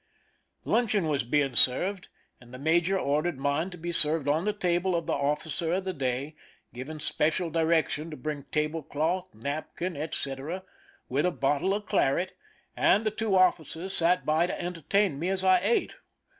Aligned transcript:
Luncheon 0.65 1.07
was 1.07 1.23
being 1.23 1.53
served, 1.53 2.07
and 2.39 2.51
the 2.51 2.57
major 2.57 2.97
ordered 2.97 3.37
mine 3.37 3.69
to 3.69 3.77
be 3.77 3.91
served 3.91 4.27
on 4.27 4.45
the 4.45 4.51
table 4.51 4.95
of 4.95 5.05
the 5.05 5.13
officer 5.13 5.71
of 5.73 5.83
the 5.83 5.93
day, 5.93 6.35
giving 6.73 6.99
special 6.99 7.51
direction 7.51 8.09
to 8.09 8.17
bring 8.17 8.41
table 8.45 8.81
cloth, 8.81 9.31
napkin, 9.35 9.95
etc., 9.95 10.63
with 11.07 11.23
a 11.27 11.31
bottle 11.31 11.71
of 11.75 11.85
claret; 11.85 12.35
and 12.75 13.05
the 13.05 13.11
two 13.11 13.35
officers 13.35 13.95
sat 13.95 14.25
by 14.25 14.47
to 14.47 14.59
entertain 14.59 15.19
me 15.19 15.29
as 15.29 15.43
I 15.43 15.59
ate. 15.59 15.97